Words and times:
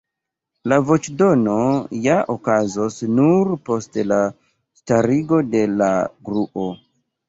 La 0.71 0.79
voĉdono 0.87 1.57
ja 2.07 2.17
okazos 2.37 2.99
nur 3.21 3.55
post 3.71 4.03
la 4.17 4.21
starigo 4.83 5.45
de 5.57 5.67
la 5.81 5.97
gruo. 6.29 6.73